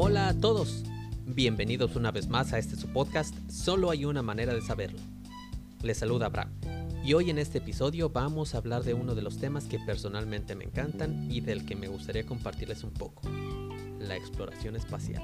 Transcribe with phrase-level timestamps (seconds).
[0.00, 0.84] Hola a todos,
[1.26, 5.00] bienvenidos una vez más a este su podcast, solo hay una manera de saberlo.
[5.82, 6.52] Les saluda Abraham
[7.04, 10.54] y hoy en este episodio vamos a hablar de uno de los temas que personalmente
[10.54, 13.22] me encantan y del que me gustaría compartirles un poco,
[13.98, 15.20] la exploración espacial.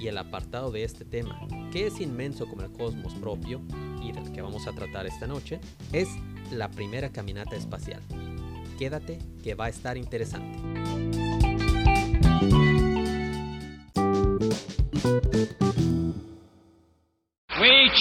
[0.00, 1.38] Y el apartado de este tema,
[1.70, 3.60] que es inmenso como el cosmos propio
[4.02, 5.60] y del que vamos a tratar esta noche,
[5.92, 6.08] es
[6.50, 8.00] la primera caminata espacial.
[8.78, 11.23] Quédate que va a estar interesante.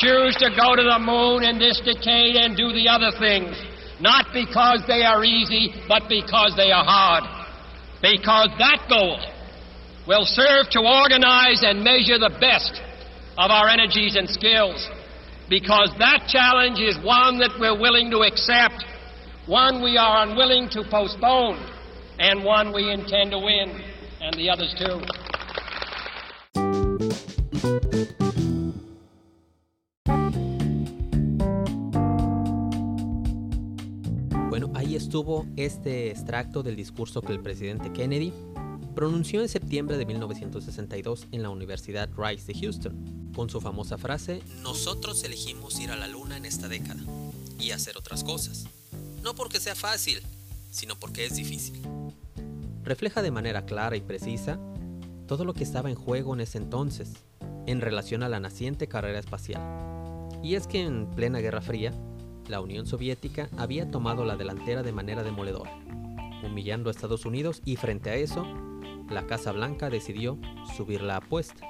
[0.04, 3.56] Choose to go to the moon in this decade and do the other things,
[4.02, 7.24] not because they are easy, but because they are hard.
[8.02, 9.18] Because that goal
[10.06, 12.82] will serve to organize and measure the best
[13.38, 14.90] of our energies and skills.
[15.50, 18.84] Because that challenge is one that we're willing to accept,
[19.48, 21.60] one we are unwilling to postpone,
[22.20, 23.82] and one we intend to win,
[24.22, 25.23] and the others too.
[34.54, 38.32] Bueno, ahí estuvo este extracto del discurso que el presidente Kennedy
[38.94, 44.44] pronunció en septiembre de 1962 en la Universidad Rice de Houston, con su famosa frase,
[44.62, 47.02] Nosotros elegimos ir a la luna en esta década
[47.60, 48.66] y hacer otras cosas.
[49.24, 50.22] No porque sea fácil,
[50.70, 51.82] sino porque es difícil.
[52.84, 54.60] Refleja de manera clara y precisa
[55.26, 57.14] todo lo que estaba en juego en ese entonces,
[57.66, 59.64] en relación a la naciente carrera espacial.
[60.44, 61.92] Y es que en plena Guerra Fría,
[62.48, 65.72] la Unión Soviética había tomado la delantera de manera demoledora,
[66.44, 68.46] humillando a Estados Unidos y frente a eso,
[69.10, 70.38] la Casa Blanca decidió
[70.76, 71.68] subir la apuesta,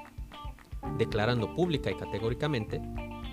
[0.97, 2.81] declarando pública y categóricamente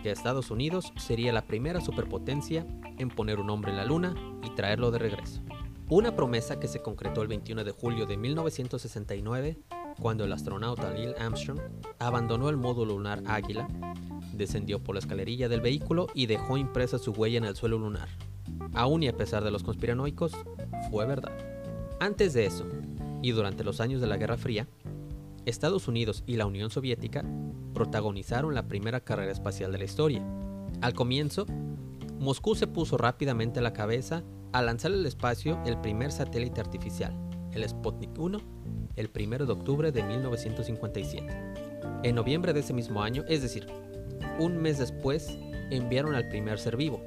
[0.02, 2.66] que Estados Unidos sería la primera superpotencia
[2.98, 5.42] en poner un hombre en la Luna y traerlo de regreso.
[5.88, 9.58] Una promesa que se concretó el 21 de julio de 1969
[10.00, 11.60] cuando el astronauta Neil Armstrong
[11.98, 13.68] abandonó el módulo lunar Águila,
[14.40, 18.08] descendió por la escalerilla del vehículo y dejó impresa su huella en el suelo lunar.
[18.74, 20.32] Aún y a pesar de los conspiranoicos,
[20.90, 21.32] fue verdad.
[22.00, 22.66] Antes de eso,
[23.22, 24.66] y durante los años de la Guerra Fría,
[25.46, 27.24] Estados Unidos y la Unión Soviética
[27.74, 30.24] protagonizaron la primera carrera espacial de la historia.
[30.80, 31.46] Al comienzo,
[32.18, 34.22] Moscú se puso rápidamente a la cabeza
[34.52, 37.14] al lanzar al espacio el primer satélite artificial,
[37.52, 38.38] el Sputnik 1,
[38.96, 41.26] el 1 de octubre de 1957.
[42.02, 43.66] En noviembre de ese mismo año, es decir,
[44.38, 45.38] un mes después,
[45.70, 47.02] enviaron al primer ser vivo,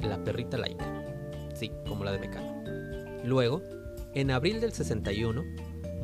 [0.00, 0.84] la perrita laica.
[1.54, 2.62] Sí, como la de Mecano.
[3.24, 3.62] Luego,
[4.14, 5.42] en abril del 61,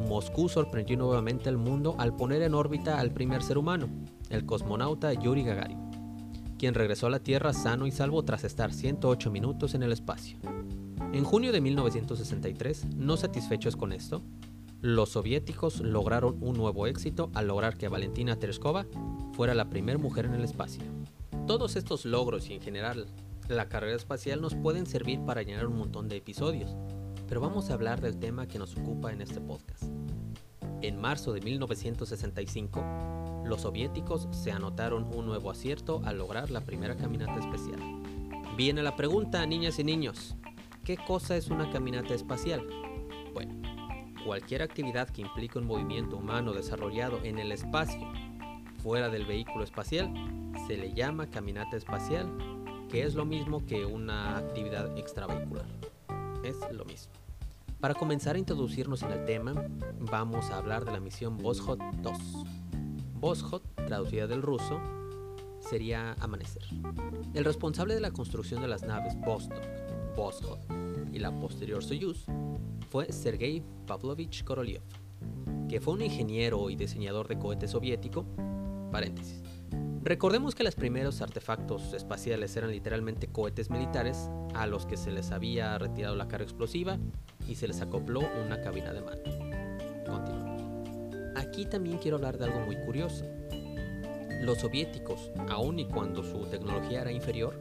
[0.08, 3.88] Moscú sorprendió nuevamente al mundo al poner en órbita al primer ser humano,
[4.30, 5.78] el cosmonauta Yuri Gagarin,
[6.58, 10.38] quien regresó a la Tierra sano y salvo tras estar 108 minutos en el espacio.
[11.12, 14.22] En junio de 1963, no satisfechos con esto,
[14.80, 18.86] los soviéticos lograron un nuevo éxito al lograr que Valentina Tereskova
[19.40, 20.82] fuera la primera mujer en el espacio.
[21.46, 23.06] Todos estos logros y en general
[23.48, 26.76] la carrera espacial nos pueden servir para llenar un montón de episodios,
[27.26, 29.84] pero vamos a hablar del tema que nos ocupa en este podcast.
[30.82, 32.84] En marzo de 1965,
[33.46, 37.80] los soviéticos se anotaron un nuevo acierto al lograr la primera caminata espacial.
[38.58, 40.36] Viene la pregunta, niñas y niños,
[40.84, 42.68] ¿qué cosa es una caminata espacial?
[43.32, 43.54] Bueno,
[44.22, 48.06] cualquier actividad que implique un movimiento humano desarrollado en el espacio
[48.82, 50.12] fuera del vehículo espacial
[50.66, 52.26] se le llama caminata espacial,
[52.88, 55.66] que es lo mismo que una actividad extravehicular.
[56.42, 57.12] Es lo mismo.
[57.80, 59.54] Para comenzar a introducirnos en el tema,
[59.98, 62.18] vamos a hablar de la misión Voskhod 2.
[63.20, 64.80] Voskhod, traducida del ruso,
[65.60, 66.62] sería amanecer.
[67.34, 69.62] El responsable de la construcción de las naves Vostok,
[70.16, 70.58] Voskhod
[71.12, 72.26] y la posterior Soyuz
[72.88, 74.82] fue Sergei Pavlovich Korolev,
[75.68, 78.26] que fue un ingeniero y diseñador de cohetes soviético.
[78.90, 79.40] Paréntesis.
[80.02, 85.30] Recordemos que los primeros artefactos espaciales eran literalmente cohetes militares a los que se les
[85.30, 86.98] había retirado la carga explosiva
[87.46, 89.30] y se les acopló una cabina de mando.
[90.06, 90.62] Continuamos.
[91.36, 93.26] Aquí también quiero hablar de algo muy curioso.
[94.40, 97.60] Los soviéticos, aun y cuando su tecnología era inferior,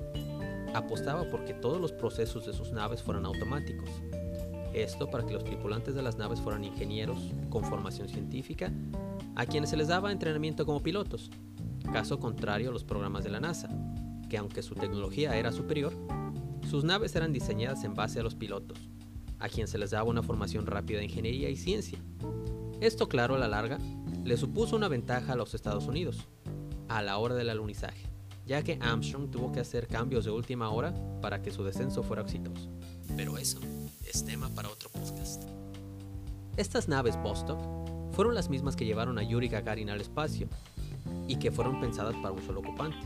[0.74, 3.90] apostaba porque todos los procesos de sus naves fueran automáticos.
[4.74, 8.72] Esto para que los tripulantes de las naves fueran ingenieros con formación científica,
[9.40, 11.32] a quienes se les daba entrenamiento como pilotos,
[11.94, 13.70] caso contrario a los programas de la NASA,
[14.30, 15.94] que aunque su tecnología era superior,
[16.70, 18.78] sus naves eran diseñadas en base a los pilotos,
[19.40, 22.00] a quienes se les daba una formación rápida de ingeniería y ciencia.
[22.82, 23.78] Esto, claro, a la larga,
[24.26, 26.28] le supuso una ventaja a los Estados Unidos,
[26.90, 28.08] a la hora del alunizaje,
[28.46, 32.24] ya que Armstrong tuvo que hacer cambios de última hora para que su descenso fuera
[32.24, 32.70] exitoso.
[33.16, 33.62] Pero eso
[34.06, 35.44] es tema para otro podcast.
[36.58, 37.89] Estas naves Vostok
[38.20, 40.50] fueron las mismas que llevaron a Yuri Gagarin al espacio
[41.30, 42.98] y que fueron pensadas para un solo ocupante.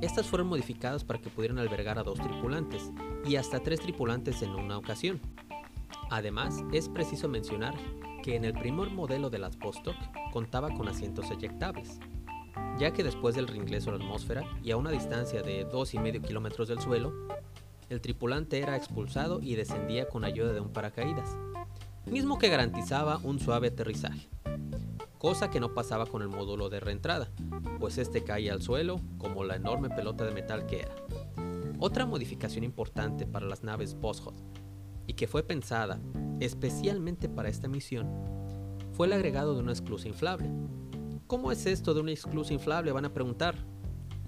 [0.00, 2.92] Estas fueron modificadas para que pudieran albergar a dos tripulantes
[3.26, 5.20] y hasta tres tripulantes en una ocasión.
[6.08, 7.74] Además, es preciso mencionar
[8.22, 9.96] que en el primer modelo de las Vostok
[10.32, 11.98] contaba con asientos eyectables,
[12.78, 16.68] ya que después del reingreso a la atmósfera y a una distancia de 2,5 kilómetros
[16.68, 17.12] del suelo,
[17.88, 21.36] el tripulante era expulsado y descendía con ayuda de un paracaídas,
[22.06, 24.28] mismo que garantizaba un suave aterrizaje,
[25.24, 27.30] cosa que no pasaba con el módulo de reentrada,
[27.80, 30.94] pues este caía al suelo como la enorme pelota de metal que era.
[31.78, 34.34] Otra modificación importante para las naves Boshot
[35.06, 35.98] y que fue pensada
[36.40, 38.06] especialmente para esta misión
[38.92, 40.50] fue el agregado de una esclusa inflable.
[41.26, 42.92] ¿Cómo es esto de una esclusa inflable?
[42.92, 43.56] Van a preguntar.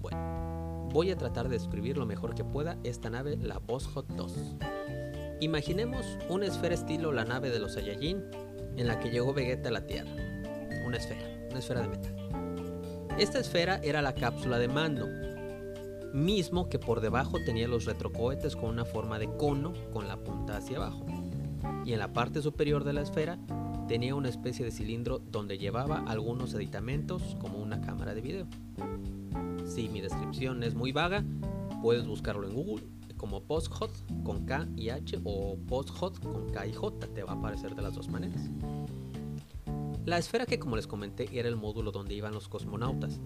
[0.01, 4.55] Bueno, voy a tratar de describir lo mejor que pueda esta nave, la Boshot 2.
[5.41, 8.23] Imaginemos una esfera estilo la nave de los Saiyajin
[8.77, 10.26] en la que llegó Vegeta a la Tierra.
[10.87, 11.19] Una esfera,
[11.49, 12.15] una esfera de metal.
[13.19, 15.05] Esta esfera era la cápsula de mando,
[16.13, 20.55] mismo que por debajo tenía los retrocohetes con una forma de cono con la punta
[20.55, 21.05] hacia abajo.
[21.83, 23.37] Y en la parte superior de la esfera
[23.89, 28.47] tenía una especie de cilindro donde llevaba algunos aditamentos como una cámara de video.
[29.65, 31.21] Si mi descripción es muy vaga,
[31.81, 32.85] puedes buscarlo en Google
[33.17, 33.91] como PostHot
[34.23, 37.81] con K y H o PostHot con K y J, te va a aparecer de
[37.81, 38.49] las dos maneras.
[40.07, 43.19] La esfera que como les comenté era el módulo donde iban los cosmonautas,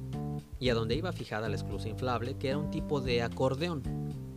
[0.60, 3.84] y a donde iba fijada la esclusa inflable, que era un tipo de acordeón,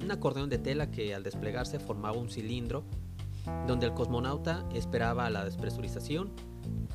[0.02, 2.84] un acordeón de tela que al desplegarse formaba un cilindro
[3.66, 6.32] donde el cosmonauta esperaba la despresurización,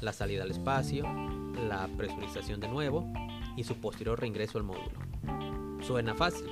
[0.02, 1.04] la salida al espacio,
[1.68, 3.12] la presurización de nuevo
[3.58, 5.00] y su posterior reingreso al módulo.
[5.82, 6.46] Suena fácil,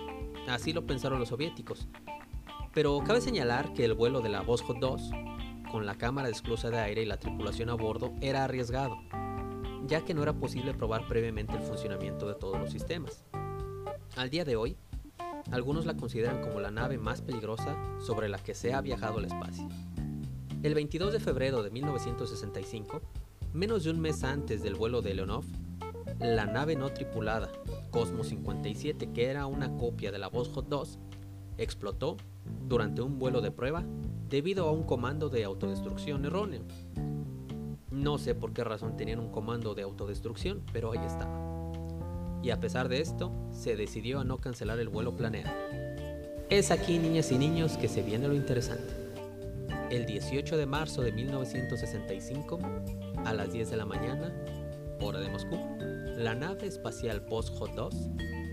[0.49, 1.87] así lo pensaron los soviéticos,
[2.73, 5.11] pero cabe señalar que el vuelo de la Voskhod 2,
[5.71, 8.97] con la cámara de esclusa de aire y la tripulación a bordo, era arriesgado
[9.87, 13.23] ya que no era posible probar previamente el funcionamiento de todos los sistemas.
[14.15, 14.77] Al día de hoy,
[15.51, 19.25] algunos la consideran como la nave más peligrosa sobre la que se ha viajado al
[19.25, 19.67] espacio.
[20.63, 23.01] El 22 de febrero de 1965,
[23.53, 25.45] menos de un mes antes del vuelo de Leonov,
[26.19, 27.51] la nave no tripulada
[27.91, 30.99] Cosmos 57, que era una copia de la Voskhod 2,
[31.57, 32.17] explotó
[32.67, 33.83] durante un vuelo de prueba
[34.29, 36.61] debido a un comando de autodestrucción erróneo.
[37.91, 41.71] No sé por qué razón tenían un comando de autodestrucción, pero ahí estaba.
[42.43, 45.51] Y a pesar de esto, se decidió a no cancelar el vuelo planeado.
[46.49, 48.93] Es aquí, niñas y niños, que se viene lo interesante.
[49.89, 52.59] El 18 de marzo de 1965,
[53.25, 54.33] a las 10 de la mañana,
[55.01, 55.57] hora de Moscú,
[56.17, 57.95] la nave espacial Post-Hot 2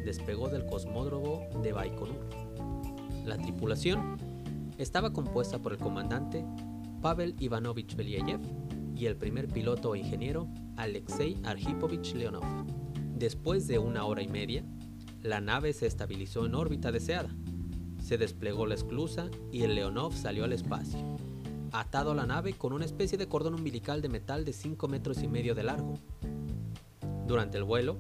[0.05, 2.44] despegó del cosmódromo de Baikonur.
[3.25, 4.17] La tripulación
[4.79, 6.45] estaba compuesta por el comandante
[7.01, 8.41] Pavel Ivanovich Belyayev,
[8.97, 12.45] y el primer piloto o ingeniero, Alexei Arhipovich Leonov.
[13.17, 14.65] Después de una hora y media,
[15.23, 17.31] la nave se estabilizó en órbita deseada.
[18.03, 20.99] Se desplegó la esclusa y el Leonov salió al espacio,
[21.73, 25.23] atado a la nave con una especie de cordón umbilical de metal de 5 metros
[25.23, 25.99] y medio de largo.
[27.27, 27.97] Durante el vuelo,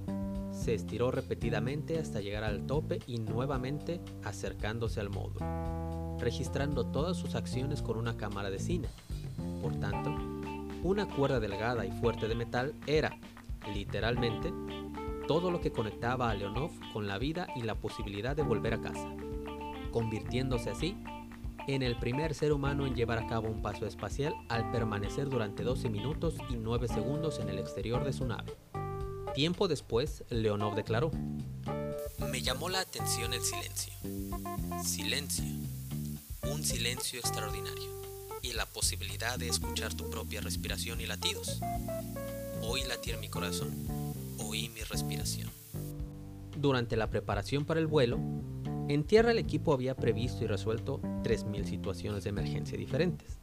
[0.54, 7.34] se estiró repetidamente hasta llegar al tope y nuevamente acercándose al módulo, registrando todas sus
[7.34, 8.88] acciones con una cámara de cine.
[9.60, 10.14] Por tanto,
[10.82, 13.18] una cuerda delgada y fuerte de metal era,
[13.74, 14.52] literalmente,
[15.26, 18.80] todo lo que conectaba a Leonov con la vida y la posibilidad de volver a
[18.80, 19.08] casa,
[19.90, 20.96] convirtiéndose así
[21.66, 25.62] en el primer ser humano en llevar a cabo un paso espacial al permanecer durante
[25.62, 28.52] 12 minutos y 9 segundos en el exterior de su nave.
[29.34, 31.10] Tiempo después, Leonov declaró,
[32.30, 33.92] Me llamó la atención el silencio.
[34.84, 35.44] Silencio.
[36.52, 37.90] Un silencio extraordinario
[38.42, 41.60] y la posibilidad de escuchar tu propia respiración y latidos.
[42.62, 43.72] Oí latir mi corazón,
[44.38, 45.50] oí mi respiración.
[46.56, 48.20] Durante la preparación para el vuelo,
[48.88, 53.38] en tierra el equipo había previsto y resuelto 3.000 situaciones de emergencia diferentes,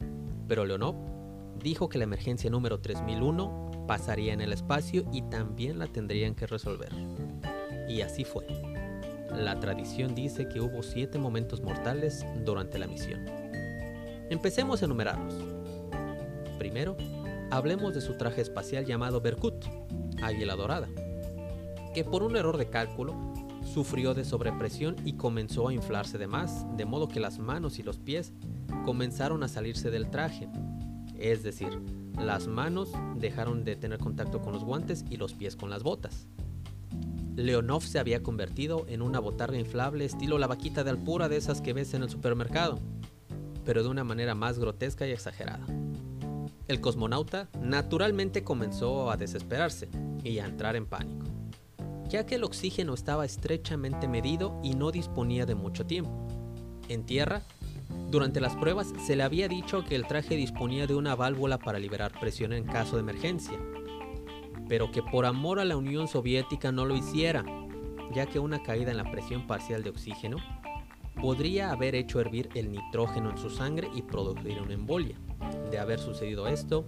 [0.48, 0.94] pero Leonov
[1.62, 6.46] dijo que la emergencia número 3001 pasaría en el espacio y también la tendrían que
[6.46, 6.92] resolver.
[7.88, 8.46] Y así fue.
[9.34, 13.24] La tradición dice que hubo siete momentos mortales durante la misión.
[14.30, 15.34] Empecemos a enumerarlos.
[16.58, 16.96] Primero,
[17.50, 19.64] hablemos de su traje espacial llamado Berkut,
[20.22, 20.88] Águila Dorada,
[21.94, 23.14] que por un error de cálculo
[23.64, 27.82] sufrió de sobrepresión y comenzó a inflarse de más, de modo que las manos y
[27.82, 28.32] los pies
[28.84, 30.48] comenzaron a salirse del traje.
[31.18, 31.80] Es decir,
[32.18, 36.26] las manos dejaron de tener contacto con los guantes y los pies con las botas.
[37.36, 41.62] Leonov se había convertido en una botarga inflable estilo la vaquita de alpura de esas
[41.62, 42.78] que ves en el supermercado
[43.64, 45.66] pero de una manera más grotesca y exagerada.
[46.68, 49.88] El cosmonauta naturalmente comenzó a desesperarse
[50.24, 51.26] y a entrar en pánico,
[52.08, 56.26] ya que el oxígeno estaba estrechamente medido y no disponía de mucho tiempo.
[56.88, 57.42] En tierra,
[58.12, 61.78] durante las pruebas se le había dicho que el traje disponía de una válvula para
[61.78, 63.58] liberar presión en caso de emergencia,
[64.68, 67.42] pero que por amor a la Unión Soviética no lo hiciera,
[68.12, 70.36] ya que una caída en la presión parcial de oxígeno
[71.22, 75.16] podría haber hecho hervir el nitrógeno en su sangre y producir una embolia.
[75.70, 76.84] De haber sucedido esto,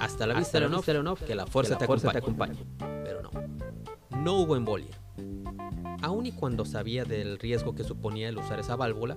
[0.00, 2.58] hasta la vista, Leonov, que la fuerza, te, fuerza acompañe.
[3.04, 3.30] Pero no,
[4.18, 4.98] no hubo embolia.
[6.02, 9.14] Aun y cuando sabía del riesgo que suponía el usar esa válvula,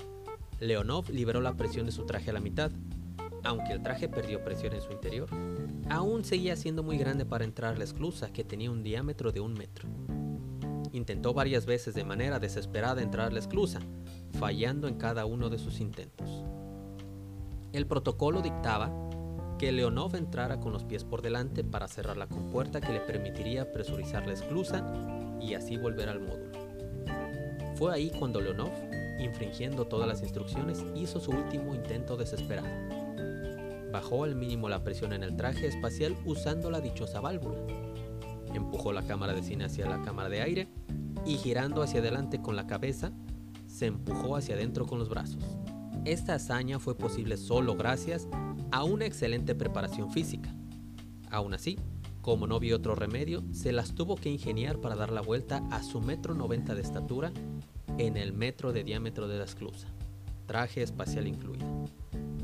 [0.60, 2.72] Leonov liberó la presión de su traje a la mitad.
[3.44, 5.30] Aunque el traje perdió presión en su interior,
[5.90, 9.40] aún seguía siendo muy grande para entrar a la esclusa, que tenía un diámetro de
[9.40, 9.88] un metro.
[10.92, 13.80] Intentó varias veces de manera desesperada entrar a la esclusa,
[14.40, 16.44] fallando en cada uno de sus intentos.
[17.74, 18.92] El protocolo dictaba
[19.60, 23.72] que Leonov entrara con los pies por delante para cerrar la compuerta que le permitiría
[23.72, 24.84] presurizar la esclusa
[25.40, 26.58] y así volver al módulo.
[27.76, 28.72] Fue ahí cuando Leonov,
[29.20, 32.70] infringiendo todas las instrucciones, hizo su último intento desesperado.
[33.92, 37.58] Bajó al mínimo la presión en el traje espacial usando la dichosa válvula.
[38.54, 40.68] Empujó la cámara de cine hacia la cámara de aire
[41.26, 43.12] y girando hacia adelante con la cabeza,
[43.66, 45.44] se empujó hacia adentro con los brazos.
[46.06, 48.28] Esta hazaña fue posible solo gracias
[48.72, 50.54] a una excelente preparación física.
[51.30, 51.78] Aún así,
[52.22, 55.84] como no vio otro remedio, se las tuvo que ingeniar para dar la vuelta a
[55.84, 57.32] su metro noventa de estatura
[57.98, 59.88] en el metro de diámetro de la esclusa,
[60.46, 61.66] traje espacial incluido,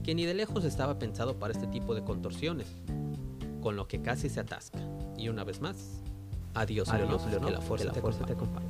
[0.03, 2.67] que ni de lejos estaba pensado para este tipo de contorsiones,
[3.61, 4.79] con lo que casi se atasca.
[5.15, 6.01] Y una vez más,
[6.55, 8.67] adiós, adiós que la fuerza, te, fuerza te acompañe.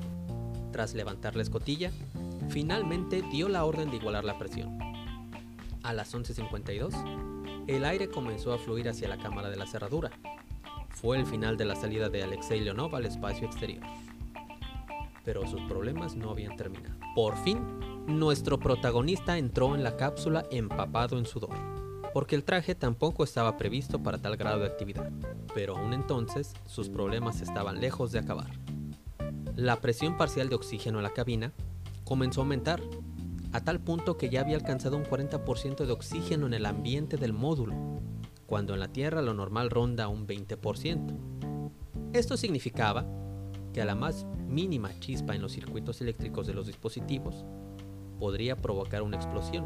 [0.72, 1.92] Tras levantar la escotilla,
[2.50, 4.78] finalmente dio la orden de igualar la presión.
[5.84, 10.12] A las 11.52, el aire comenzó a fluir hacia la cámara de la cerradura.
[10.90, 13.84] Fue el final de la salida de Alexei Leonov al espacio exterior.
[15.24, 16.96] Pero sus problemas no habían terminado.
[17.16, 17.60] Por fin,
[18.08, 21.56] nuestro protagonista entró en la cápsula empapado en sudor,
[22.14, 25.12] porque el traje tampoco estaba previsto para tal grado de actividad.
[25.54, 28.52] Pero aún entonces, sus problemas estaban lejos de acabar.
[29.56, 31.54] La presión parcial de oxígeno en la cabina
[32.04, 32.82] comenzó a aumentar,
[33.52, 37.34] a tal punto que ya había alcanzado un 40% de oxígeno en el ambiente del
[37.34, 37.76] módulo,
[38.48, 41.18] cuando en la Tierra lo normal ronda un 20%.
[42.14, 43.06] Esto significaba
[43.74, 47.44] que a la más mínima chispa en los circuitos eléctricos de los dispositivos
[48.20, 49.66] podría provocar una explosión.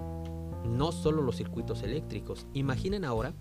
[0.65, 3.33] No solo los circuitos eléctricos, imaginen ahora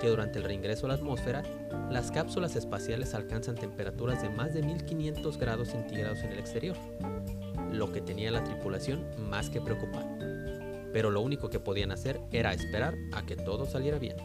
[0.00, 1.42] que durante el reingreso a la atmósfera,
[1.90, 6.76] las cápsulas espaciales alcanzan temperaturas de más de 1500 grados centígrados en el exterior,
[7.72, 10.06] lo que tenía la tripulación más que preocupado.
[10.92, 14.16] Pero lo único que podían hacer era esperar a que todo saliera bien.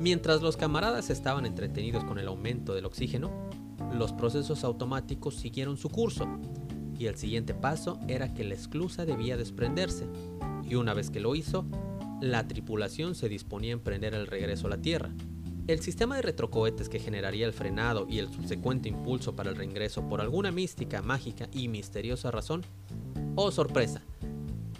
[0.00, 3.50] Mientras los camaradas estaban entretenidos con el aumento del oxígeno,
[3.92, 6.26] los procesos automáticos siguieron su curso,
[6.98, 10.06] y el siguiente paso era que la esclusa debía desprenderse,
[10.68, 11.66] y una vez que lo hizo,
[12.20, 15.10] la tripulación se disponía a emprender el regreso a la Tierra.
[15.66, 20.08] El sistema de retrocohetes que generaría el frenado y el subsecuente impulso para el reingreso
[20.08, 22.62] por alguna mística, mágica y misteriosa razón,
[23.36, 24.02] oh sorpresa,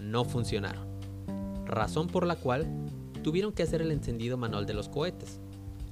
[0.01, 0.87] no funcionaron.
[1.65, 2.67] Razón por la cual
[3.23, 5.39] tuvieron que hacer el encendido manual de los cohetes.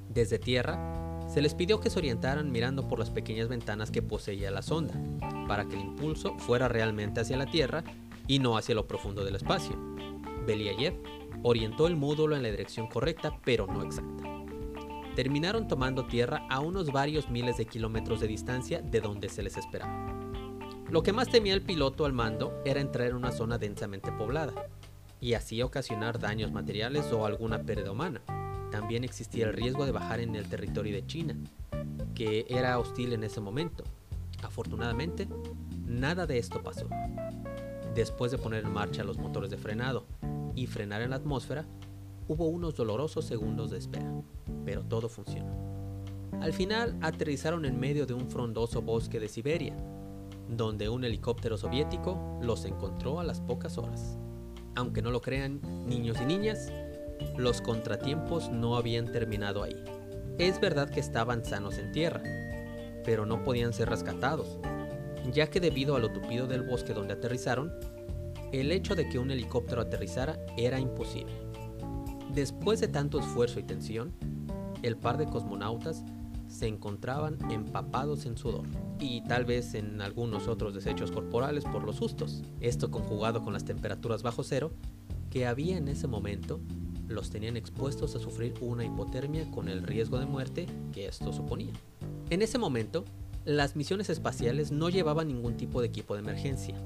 [0.08, 1.01] Desde tierra,
[1.32, 4.94] se les pidió que se orientaran mirando por las pequeñas ventanas que poseía la sonda,
[5.48, 7.84] para que el impulso fuera realmente hacia la Tierra
[8.26, 9.74] y no hacia lo profundo del espacio.
[10.46, 10.94] Beliayev
[11.42, 14.24] orientó el módulo en la dirección correcta, pero no exacta.
[15.16, 19.56] Terminaron tomando tierra a unos varios miles de kilómetros de distancia de donde se les
[19.56, 20.30] esperaba.
[20.90, 24.52] Lo que más temía el piloto al mando era entrar en una zona densamente poblada,
[25.18, 28.20] y así ocasionar daños materiales o alguna pérdida humana
[28.72, 31.36] también existía el riesgo de bajar en el territorio de China,
[32.14, 33.84] que era hostil en ese momento.
[34.42, 35.28] Afortunadamente,
[35.86, 36.88] nada de esto pasó.
[37.94, 40.06] Después de poner en marcha los motores de frenado
[40.56, 41.66] y frenar en la atmósfera,
[42.28, 44.10] hubo unos dolorosos segundos de espera,
[44.64, 45.54] pero todo funcionó.
[46.40, 49.76] Al final aterrizaron en medio de un frondoso bosque de Siberia,
[50.48, 54.16] donde un helicóptero soviético los encontró a las pocas horas.
[54.74, 56.72] Aunque no lo crean niños y niñas,
[57.36, 59.76] los contratiempos no habían terminado ahí.
[60.38, 62.22] Es verdad que estaban sanos en tierra,
[63.04, 64.58] pero no podían ser rescatados,
[65.32, 67.72] ya que debido a lo tupido del bosque donde aterrizaron,
[68.52, 71.32] el hecho de que un helicóptero aterrizara era imposible.
[72.34, 74.12] Después de tanto esfuerzo y tensión,
[74.82, 76.04] el par de cosmonautas
[76.48, 78.66] se encontraban empapados en sudor
[78.98, 82.42] y tal vez en algunos otros desechos corporales por los sustos.
[82.60, 84.72] Esto conjugado con las temperaturas bajo cero
[85.30, 86.60] que había en ese momento
[87.08, 91.72] los tenían expuestos a sufrir una hipotermia con el riesgo de muerte que esto suponía.
[92.30, 93.04] En ese momento,
[93.44, 96.76] las misiones espaciales no llevaban ningún tipo de equipo de emergencia,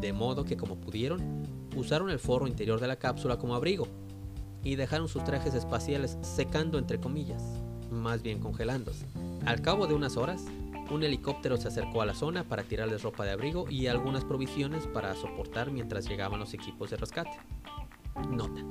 [0.00, 1.46] de modo que como pudieron,
[1.76, 3.88] usaron el forro interior de la cápsula como abrigo
[4.62, 7.42] y dejaron sus trajes espaciales secando entre comillas,
[7.90, 9.06] más bien congelándose.
[9.44, 10.44] Al cabo de unas horas,
[10.90, 14.86] un helicóptero se acercó a la zona para tirarles ropa de abrigo y algunas provisiones
[14.86, 17.38] para soportar mientras llegaban los equipos de rescate.
[18.30, 18.64] Nota.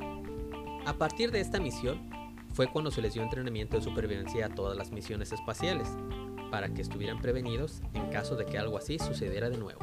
[0.85, 2.09] A partir de esta misión,
[2.53, 5.89] fue cuando se les dio entrenamiento de supervivencia a todas las misiones espaciales,
[6.51, 9.79] para que estuvieran prevenidos en caso de que algo así sucediera de nuevo.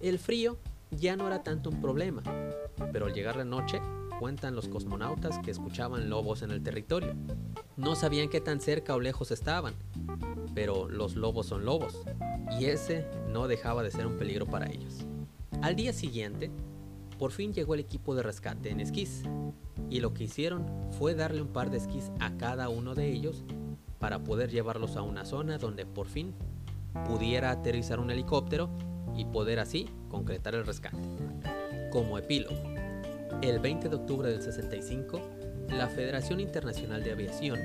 [0.00, 0.56] El frío
[0.92, 2.22] ya no era tanto un problema,
[2.92, 3.82] pero al llegar la noche,
[4.20, 7.14] cuentan los cosmonautas que escuchaban lobos en el territorio.
[7.76, 9.74] No sabían qué tan cerca o lejos estaban,
[10.54, 12.04] pero los lobos son lobos,
[12.60, 15.04] y ese no dejaba de ser un peligro para ellos.
[15.62, 16.48] Al día siguiente,
[17.18, 19.24] por fin llegó el equipo de rescate en esquís,
[19.90, 20.66] y lo que hicieron
[20.98, 23.44] fue darle un par de esquís a cada uno de ellos
[23.98, 26.34] para poder llevarlos a una zona donde por fin
[27.06, 28.70] pudiera aterrizar un helicóptero
[29.16, 30.98] y poder así concretar el rescate.
[31.90, 32.56] Como epílogo,
[33.42, 35.20] el 20 de octubre del 65,
[35.70, 37.58] la Federación Internacional de Aviación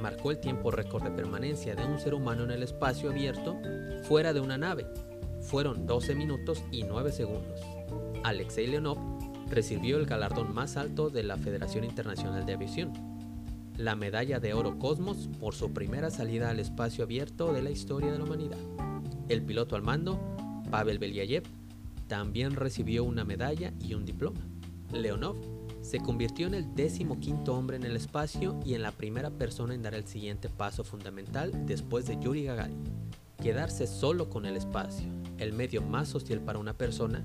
[0.00, 3.56] marcó el tiempo récord de permanencia de un ser humano en el espacio abierto
[4.02, 4.86] fuera de una nave.
[5.42, 7.60] Fueron 12 minutos y 9 segundos.
[8.24, 8.98] Alexei Leonov
[9.52, 12.92] recibió el galardón más alto de la Federación Internacional de Aviación,
[13.76, 18.10] la medalla de oro Cosmos por su primera salida al espacio abierto de la historia
[18.10, 18.58] de la humanidad.
[19.28, 20.18] El piloto al mando,
[20.70, 21.44] Pavel Belyayev,
[22.08, 24.40] también recibió una medalla y un diploma.
[24.90, 25.36] Leonov
[25.82, 29.74] se convirtió en el décimo quinto hombre en el espacio y en la primera persona
[29.74, 32.84] en dar el siguiente paso fundamental después de Yuri Gagarin.
[33.42, 35.06] Quedarse solo con el espacio,
[35.38, 37.24] el medio más hostil para una persona,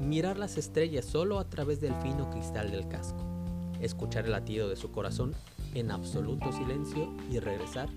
[0.00, 3.24] mirar las estrellas solo a través del fino cristal del casco,
[3.80, 5.34] escuchar el latido de su corazón
[5.74, 7.88] en absoluto silencio y regresar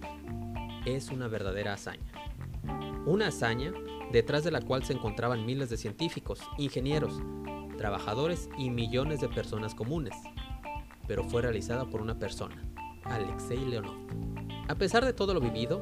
[0.85, 2.11] es una verdadera hazaña.
[3.05, 3.73] Una hazaña
[4.11, 7.21] detrás de la cual se encontraban miles de científicos, ingenieros,
[7.77, 10.15] trabajadores y millones de personas comunes,
[11.07, 12.55] pero fue realizada por una persona,
[13.03, 13.95] Alexei Leonov.
[14.67, 15.81] A pesar de todo lo vivido,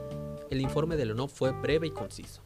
[0.51, 2.41] el informe de Leonov fue breve y conciso.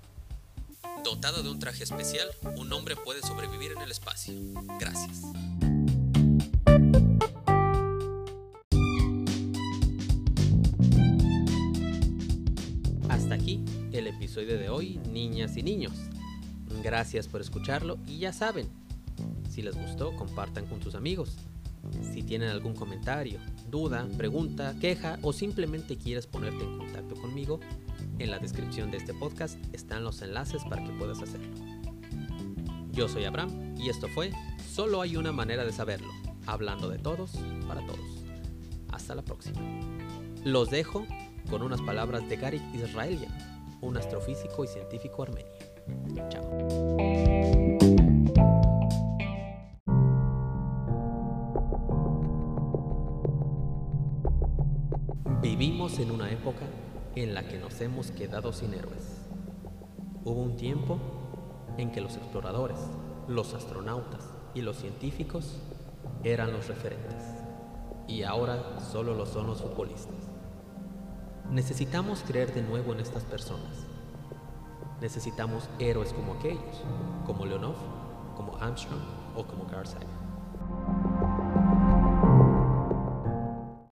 [1.10, 4.32] Dotado de un traje especial, un hombre puede sobrevivir en el espacio.
[4.80, 5.24] Gracias.
[13.10, 15.94] Hasta aquí el episodio de hoy, niñas y niños.
[16.84, 18.70] Gracias por escucharlo y ya saben,
[19.50, 21.38] si les gustó, compartan con sus amigos.
[22.14, 27.60] Si tienen algún comentario, duda, pregunta, queja o simplemente quieres ponerte en contacto conmigo,
[28.20, 31.48] en la descripción de este podcast están los enlaces para que puedas hacerlo.
[32.92, 34.32] Yo soy Abraham y esto fue
[34.70, 36.10] Solo hay una manera de saberlo,
[36.46, 37.32] hablando de todos
[37.68, 38.26] para todos.
[38.92, 39.60] Hasta la próxima.
[40.44, 41.06] Los dejo
[41.50, 43.34] con unas palabras de Garik Israelian,
[43.82, 45.52] un astrofísico y científico armenio.
[46.30, 46.98] Chao.
[55.42, 56.66] Vivimos en una época
[57.24, 59.22] en la que nos hemos quedado sin héroes.
[60.24, 60.98] Hubo un tiempo
[61.78, 62.80] en que los exploradores,
[63.28, 65.58] los astronautas y los científicos
[66.24, 67.24] eran los referentes.
[68.08, 70.16] Y ahora solo lo son los futbolistas.
[71.50, 73.86] Necesitamos creer de nuevo en estas personas.
[75.02, 76.84] Necesitamos héroes como aquellos,
[77.26, 77.76] como Leonov,
[78.36, 79.02] como Armstrong
[79.36, 79.88] o como Carl.